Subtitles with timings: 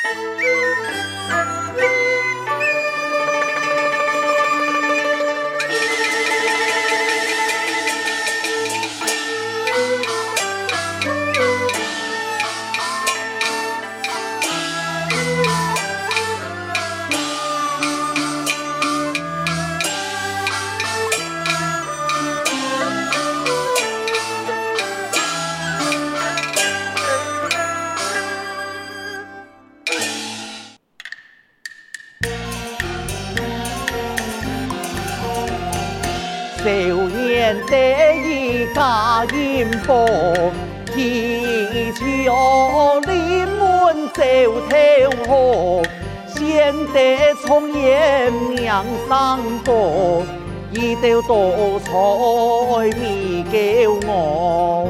[0.00, 0.14] 大
[44.68, 45.82] 天河，
[46.26, 50.22] 先得从颜娘三个，
[50.72, 54.88] 一道多彩你救我。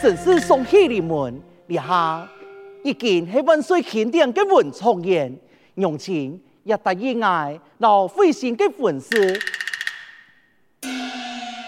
[0.00, 2.26] 真是送喜临门，你好
[2.84, 5.36] 一件喜温水钦定给文从言，
[5.74, 9.38] 用情也得意爱老费心给粉丝。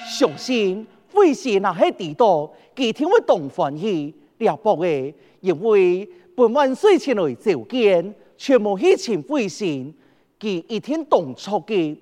[0.08, 4.14] 相心费心那些地道，几天会动欢喜。
[4.40, 9.92] 了不诶，因为本万岁前来召见，全无去请飞仙，
[10.38, 11.96] 佢一天动错嘅，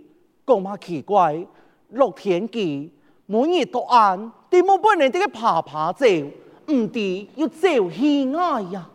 [0.47, 1.45] 讲嘛奇怪，
[1.91, 2.93] 乐天记
[3.27, 6.07] 每日都按，点么不能啲个爬爬走，
[6.69, 8.89] 唔知要走去哪呀？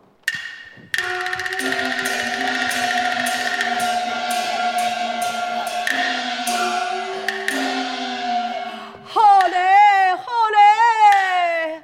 [9.04, 11.82] 好嘞，好嘞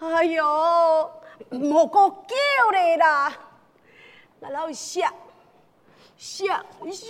[0.00, 0.44] 哎呦，
[1.50, 2.36] 莫个叫
[2.72, 3.32] 你啦，
[4.38, 5.12] 来老想
[6.16, 7.08] 想想，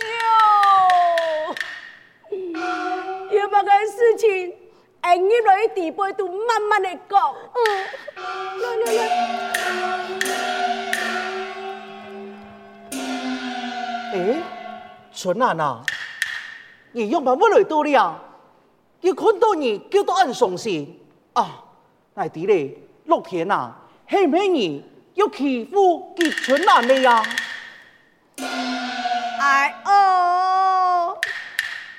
[2.31, 4.55] 有乜个事情，
[5.01, 7.35] 哎，你来地背都慢慢的讲。
[7.53, 7.61] 嗯，
[8.61, 8.99] 来来来。
[14.13, 14.41] 哎，
[15.13, 15.83] 春兰啊，
[16.93, 18.19] 你用把我来多了，
[19.01, 20.99] 要看到你叫到俺伤心
[21.33, 21.63] 啊，
[22.15, 22.87] 来啲嘞。
[23.05, 23.75] 乐天啊，
[24.11, 27.23] 系唔系你要欺负吉春兰的呀？
[29.39, 31.17] 哎哦，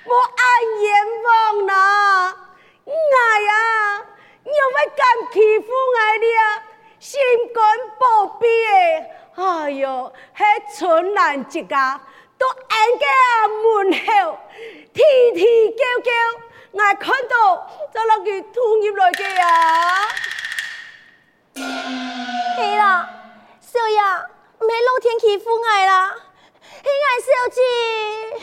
[0.05, 0.43] 我爱
[0.83, 0.93] 阎
[1.25, 2.37] 王啦，
[2.85, 3.99] 哎呀，
[4.45, 6.63] 又会敢欺负我了？
[7.01, 7.19] 心
[7.55, 7.65] 肝
[7.99, 10.45] 宝贝诶，哎呦，系
[10.79, 11.99] 春兰一家
[12.37, 13.07] 都安家
[13.49, 14.39] 门后，
[14.93, 15.01] 啼
[15.35, 16.13] 啼叫叫，
[16.73, 20.09] 我看到就落去突入来嘅呀。
[21.55, 23.09] 系啦，
[23.61, 24.01] 少爷，
[24.59, 26.15] 唔系老天欺负我啦，
[26.83, 27.61] 系我小姐。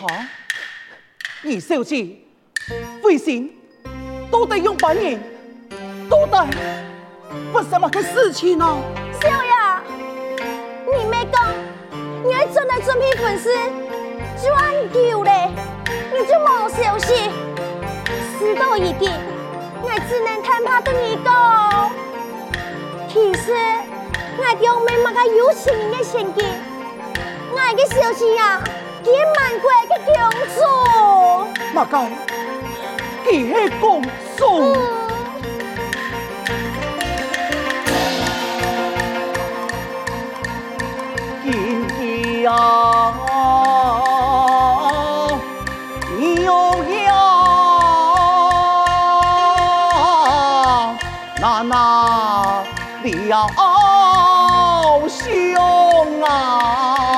[0.02, 0.30] 哈？
[1.42, 2.18] 你小姐，
[3.02, 3.50] 飞仙，
[4.32, 5.20] 到底用半年，
[6.10, 6.58] 到底
[7.54, 8.78] 发生乜嘅事情啊？
[9.22, 9.54] 少爷，
[10.98, 11.54] 你没讲，
[12.24, 13.54] 你还真系准备粉丝，
[14.44, 15.50] 转久咧，
[16.14, 17.30] 你就冇消息，
[18.38, 19.12] 事到已定，
[19.82, 21.69] 我只能坦白跟你讲。
[23.12, 23.52] 其实
[24.38, 26.46] 我表妹嘛个有钱人的心机，
[27.52, 28.62] 我个小姐呀，
[29.04, 30.14] 见满国的公
[30.56, 30.62] 主，
[31.74, 31.98] 嘛个，
[33.26, 34.04] 佢系公
[34.38, 34.78] 主。
[41.44, 41.52] 今
[41.88, 42.54] 天啊，
[46.16, 46.20] 你
[53.04, 54.20] 有呀，娜娜。
[55.00, 57.09] 要兄啊，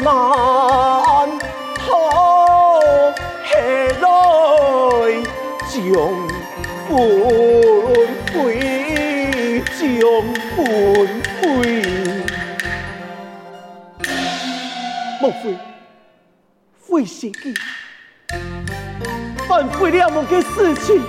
[0.00, 0.10] 难
[1.74, 1.86] 逃
[3.44, 3.50] 下
[4.00, 4.06] 来，
[5.68, 5.76] 将
[6.88, 6.96] 魂
[8.26, 8.36] 飞，
[9.76, 9.82] 将
[10.54, 10.56] 魂
[11.40, 11.42] 飞。
[15.20, 15.58] 莫非，
[16.86, 17.54] 会是伊
[19.48, 21.02] 办不了某件事情？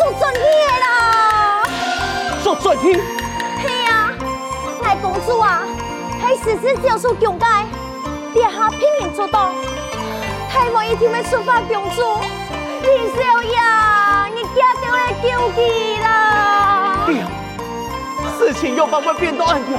[0.00, 0.40] 做准备
[0.80, 1.62] 啦，
[2.42, 2.98] 做准备？
[3.62, 4.10] 嘿呀，
[4.82, 5.60] 来公主啊，
[6.22, 7.44] 还实施教书讲解，
[8.32, 9.50] 弟下拼命做到，
[10.48, 12.18] 还望一天要出发公主，
[12.80, 17.00] 李小雅，你家就来救急啦！
[17.06, 17.22] 爹，
[18.38, 19.78] 事情又慢慢变到暗了，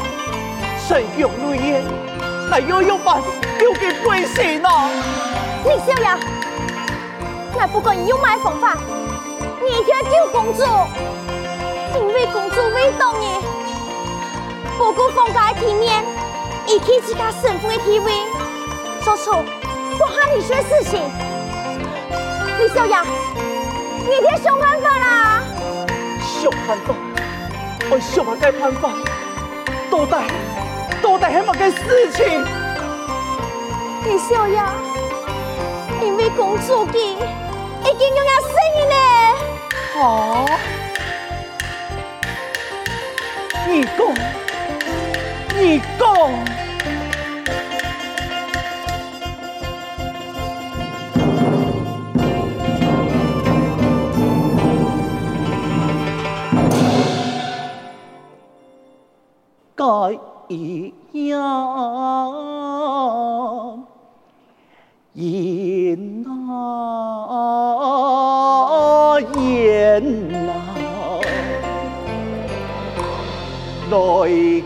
[0.88, 1.84] 神勇如烟，
[2.48, 3.18] 那又有把
[3.58, 4.70] 丢给贵姓呢？
[5.66, 6.16] 李小雅。
[7.58, 8.78] 那不管你有买方法，
[9.64, 10.64] 你一定要救公主，
[11.96, 13.40] 因为公主未动你，
[14.78, 16.04] 不顾封家的体面，
[16.66, 18.12] 一起去他神父的体位，
[19.02, 19.32] 做出
[19.98, 21.00] 不合理的事情。
[22.60, 23.06] 李小雅，
[24.00, 25.44] 你别想办法啦！
[26.20, 26.96] 想办法，
[27.92, 28.90] 我想下该办法，
[29.92, 30.12] 到底
[31.04, 32.46] 到底系乜个事情？
[34.06, 34.74] 李小雅，
[36.02, 37.18] 因为公主的。
[37.84, 39.21] 已经有了声音了。
[39.94, 40.46] 好，
[43.68, 44.00] 你讲，
[45.58, 46.08] 你讲，
[59.76, 59.86] 该
[60.48, 60.94] 一
[61.28, 61.42] 样。
[65.14, 66.32] 言啊
[73.92, 74.61] 来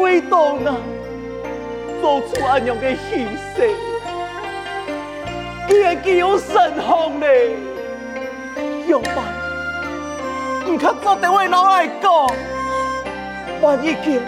[0.00, 0.76] 伟大啊，
[2.00, 3.70] 做出这样嘅牺牲，
[5.68, 7.26] 竟然具有神风呢？
[8.88, 9.16] 用办，
[10.66, 12.26] 唔较早点为老爱讲，
[13.60, 14.20] 万一见，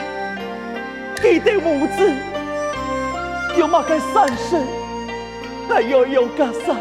[1.21, 2.13] 记得母子，
[3.59, 4.57] 有嘛该善事，
[5.69, 6.77] 还要用家啥，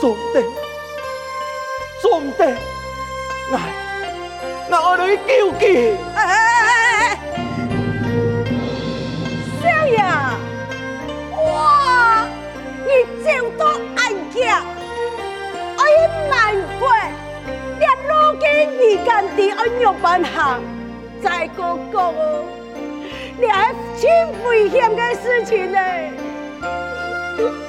[0.00, 0.42] 总得。
[2.00, 2.56] 总得，
[3.50, 3.58] 我
[4.70, 5.52] 我爱你救
[12.96, 14.64] 你真多爱家，
[15.76, 17.12] 哎呀难怪，
[17.78, 18.10] 连路
[18.40, 18.44] 嘅
[18.78, 20.62] 你干地安样办行，
[21.22, 21.62] 再个
[21.92, 22.44] 讲哦，
[23.38, 23.52] 你系
[24.00, 24.08] 真
[24.48, 25.78] 危险的事情呢。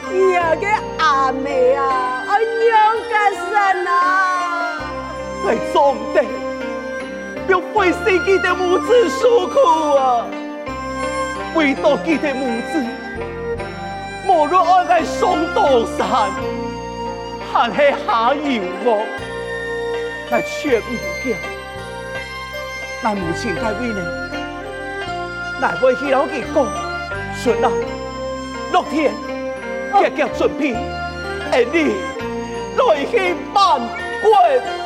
[0.09, 0.65] 你啊个
[1.03, 3.13] 阿妹啊，安样个
[3.51, 4.79] 神啊！
[5.45, 6.23] 来总得，
[7.49, 9.59] 要为自己的母子受苦
[9.97, 10.25] 啊！
[11.53, 12.81] 为到自己的母子，
[14.29, 16.31] 无论爱来上刀山，
[17.53, 19.01] 还是下油锅，
[20.29, 21.37] 来劝母家，
[23.01, 24.01] 咱母亲该为呢？
[25.61, 26.67] 来为去老几讲，
[27.41, 27.71] 顺啊，
[28.73, 29.13] 乐天，
[29.97, 30.75] 结结准备，
[31.51, 31.95] 而你
[32.77, 33.79] 来去办
[34.21, 34.76] 官。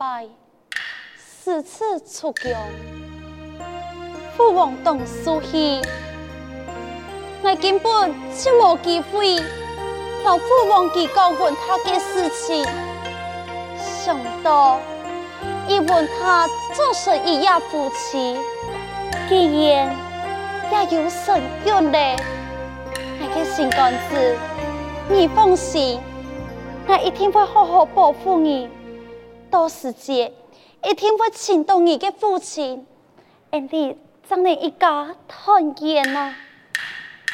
[0.00, 0.26] 拜，
[1.14, 2.50] 四次出宫，
[4.34, 5.82] 父王当书记，
[7.42, 9.36] 我根本就无机会
[10.24, 12.64] 到父王去告问他的事情。
[13.76, 14.78] 想到
[15.68, 18.38] 一问他就是一夜夫妻，
[19.28, 19.94] 既然
[20.72, 22.16] 也有神约嘞，
[23.20, 24.34] 我的心肝子，
[25.10, 26.00] 你放心。
[26.88, 28.66] 我一定会好好保护你，
[29.50, 30.32] 到时节
[30.84, 32.86] 一定会请到你的父亲，
[33.50, 36.34] 让你将你一家团圆呐。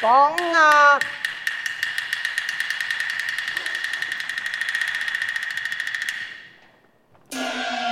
[0.01, 0.99] 王啊，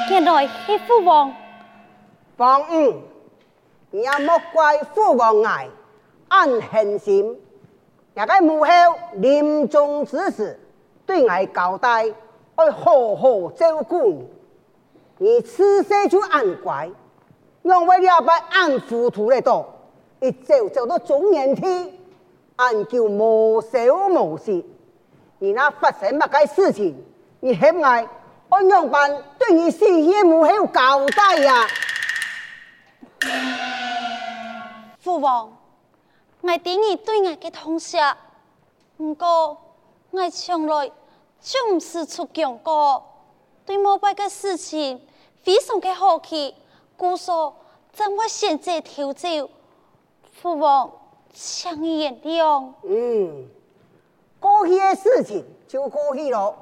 [0.09, 1.33] 原来是父王。
[2.37, 3.03] 王五，
[3.91, 5.69] 你也莫怪父王爱，
[6.29, 7.39] 俺狠心，
[8.15, 8.71] 也该母后
[9.13, 10.59] 临终之时。
[11.05, 12.05] 对俺交代，
[12.57, 14.27] 要好好照顾你。
[15.17, 16.89] 你此生就安乖，
[17.61, 19.65] 让为了不俺糊涂的多，
[20.19, 21.99] 一走走到中年体，
[22.57, 24.63] 俺就无羞无耻。
[25.39, 26.95] 你那发生乜个事情，
[27.39, 28.07] 你还爱
[28.49, 31.67] 按样办对你事业母后交代呀？
[34.99, 35.57] 父王，
[36.41, 37.99] 我对你对我的同学，
[38.97, 39.57] 不过。
[40.11, 40.89] 我从来
[41.45, 43.05] 就不是出讲过，
[43.67, 44.99] 对膜拜的事情
[45.43, 46.55] 非常的好奇，
[46.97, 47.55] 故说
[47.93, 49.27] 怎么现在调走？
[50.41, 50.91] 父王，
[51.31, 52.73] 请你原谅。
[52.81, 53.47] 嗯，
[54.39, 56.55] 过去的事情就过去了。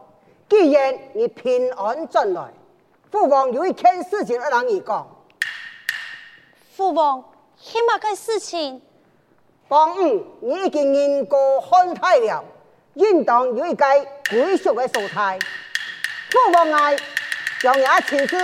[0.49, 2.53] 既然你平安转来，
[3.09, 5.07] 父王有一件事情要让你讲。
[6.75, 7.23] 父王，
[7.55, 8.81] 什么个事情？
[9.69, 12.43] 王五，你已经年过汉太了。
[12.95, 13.85] 应当有一个
[14.29, 15.39] 归属的所在，
[16.29, 16.95] 父王爱
[17.59, 18.37] 将你亲自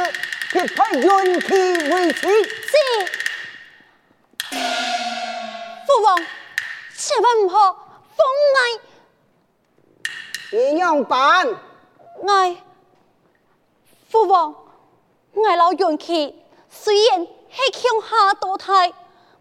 [0.52, 1.54] 匹配运气
[1.94, 2.28] 为妻。
[2.44, 2.76] 是，
[5.86, 6.18] 父王
[6.96, 7.74] 千万唔好
[8.18, 8.26] 封
[8.56, 8.58] 爱。
[10.52, 11.48] 你样办？
[12.28, 12.58] 爱
[14.10, 14.56] 父王，
[15.48, 18.90] 爱老运气虽然系强下多态，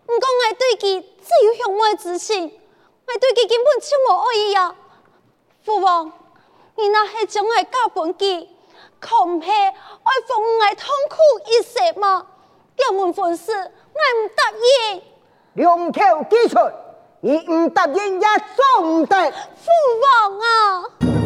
[0.04, 2.60] 不过爱对佢只有向外之情，
[3.06, 4.76] 爱对佢根本就无爱意呀。
[5.68, 6.10] 父王，
[6.76, 8.48] 你那系种爱教本记，
[8.98, 9.70] 可唔系爱
[10.26, 12.26] 奉爱痛苦一世吗？
[12.74, 15.02] 点门婚事，我唔答应。
[15.52, 16.58] 两口既出，
[17.20, 19.30] 你唔答应也做唔得。
[19.30, 19.68] 父
[20.02, 21.17] 王啊！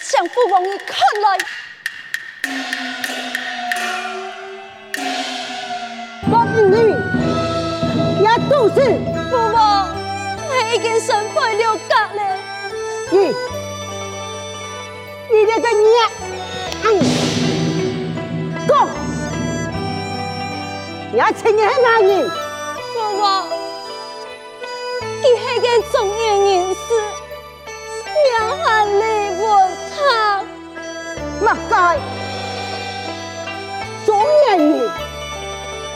[0.00, 1.38] 向父王你看来，
[6.30, 6.76] 我命令
[8.22, 8.74] 也都是
[9.30, 9.56] 父王，
[10.48, 12.20] 我已经身败了格了。
[13.10, 13.16] 你，
[15.30, 15.96] 你这个娘，
[16.84, 16.86] 嗯，
[18.68, 18.70] 讲，
[21.12, 22.30] 你要请你系哪人？
[22.94, 23.48] 父王，
[25.22, 26.76] 你系个中年人士，
[28.48, 29.00] 娘喊你
[29.42, 29.44] 我。
[31.40, 31.98] 乜该
[34.04, 34.08] 中
[34.46, 34.90] 年人，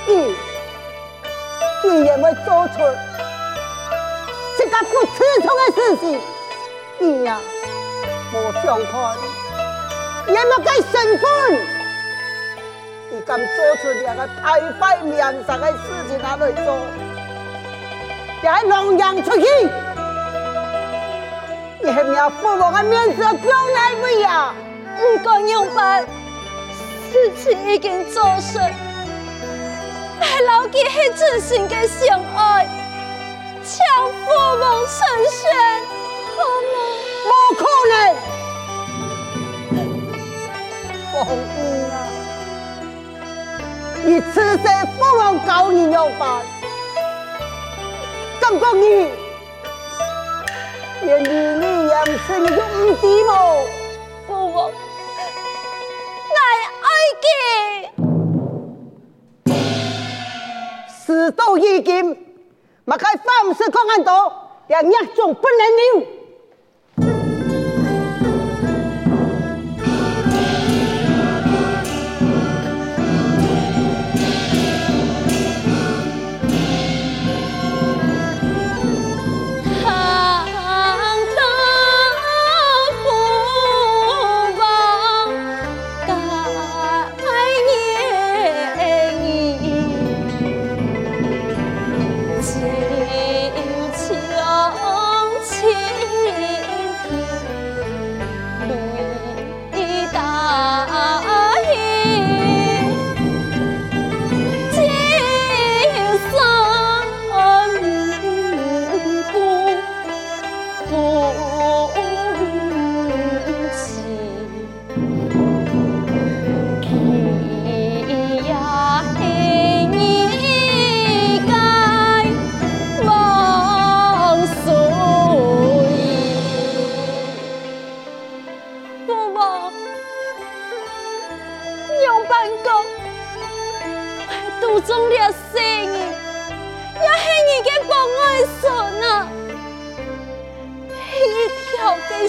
[0.06, 0.11] 你
[1.85, 2.75] 你也会做出
[4.56, 6.21] 这个不耻辱的事情，
[6.99, 7.40] 你呀，
[8.32, 9.16] 莫想看，
[10.28, 11.26] 也莫该身份，
[13.11, 15.78] 你敢做出两个太坏面上的事
[16.09, 16.78] 情拿来做，
[18.42, 19.47] 也龙阳出去，
[21.85, 24.55] 你还没有父王的面子丢来不呀？
[24.97, 26.07] 不管用办，
[27.11, 28.62] 事情已经做成，
[30.21, 32.69] 还牢记迄真心的相爱，
[33.65, 34.95] 将父王成
[35.29, 35.43] 全，
[36.37, 36.39] 好
[36.71, 36.75] 吗？
[37.27, 37.93] 不可能，
[41.15, 41.27] 王
[41.59, 41.59] 英
[41.91, 41.95] 啊，
[44.05, 46.43] 你此生父王教你要办，
[48.41, 49.11] 感觉你
[51.02, 51.26] 连你
[51.59, 53.30] 你养生都不知么？
[54.26, 54.71] 父王。
[61.04, 62.16] 事到如今，
[62.85, 64.32] 莫该放肆狂言多，
[64.68, 66.22] 让一种不能留。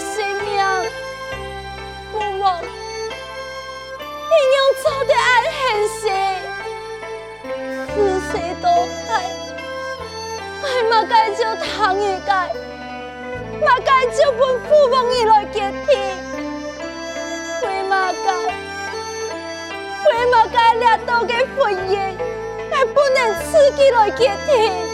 [0.00, 0.50] 性命。
[2.12, 2.62] 我望
[4.30, 6.02] 你娘做得安现心，
[7.94, 8.30] 自私
[8.60, 8.66] 多
[9.06, 9.10] 害，
[10.62, 11.64] 还嘛该叫唐
[12.00, 12.30] 一介，
[13.64, 15.88] 嘛该叫本父王伊来接替，
[17.66, 18.26] 为嘛该，
[20.10, 21.92] 为嘛该掠夺个婚姻，
[22.70, 23.18] 还不能
[23.50, 24.93] 自己来接替？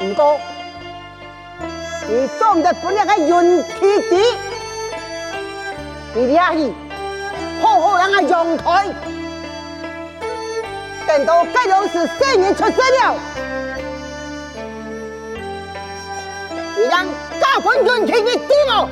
[0.00, 0.40] 不过，
[2.08, 4.16] 你总得不能个运气低，
[6.14, 6.72] 你俩去
[7.60, 8.88] 好好让个阳台，
[11.06, 13.14] 等到该老师三年出生了，
[16.78, 17.06] 你让
[17.38, 18.88] 大分运气你低哦。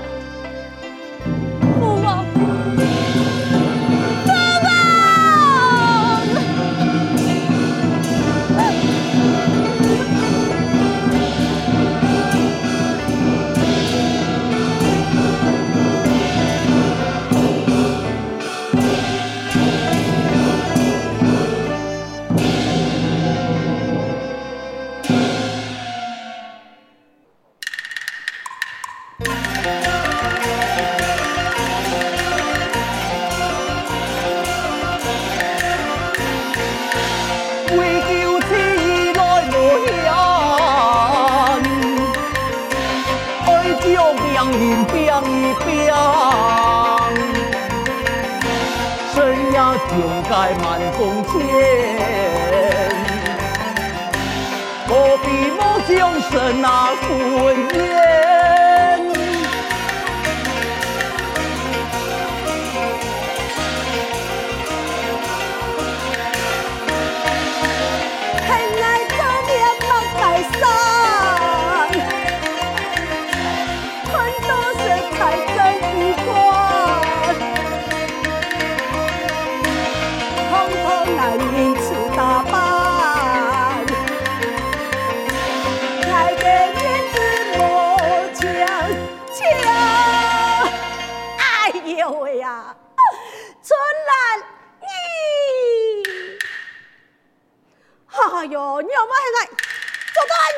[55.88, 57.87] 将神啊，分。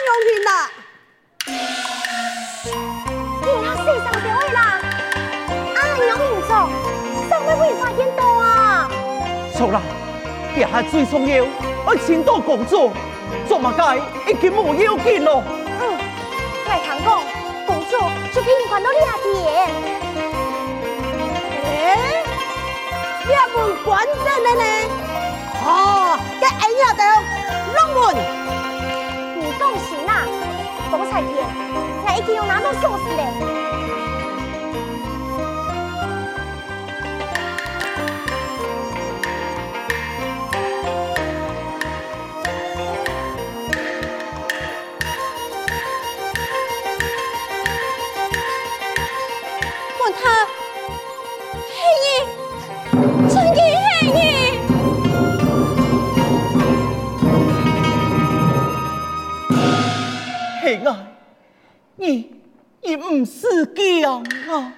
[0.06, 0.50] 用心啦？
[3.42, 4.58] 你他世上点位啦？
[5.76, 6.50] 安用心做，
[7.28, 8.88] 上面会发现到啊？
[9.56, 9.80] 错啦，
[10.54, 11.44] 这下最重要，
[11.86, 12.90] 我请到工作，
[13.48, 15.42] 做乜解已经无要紧咯。
[15.80, 15.82] 嗯，
[16.68, 17.22] 来谈讲，
[17.66, 19.68] 工作就可以换到两点。
[21.64, 22.24] 诶，
[23.28, 24.64] 两门关灯的呢？
[25.62, 27.02] 哦，这哎呀的
[27.76, 28.00] 龙门，
[30.90, 31.46] 风采天，
[32.04, 33.22] 我已经有拿到锁匙嘞。
[63.24, 64.74] 是这样啊！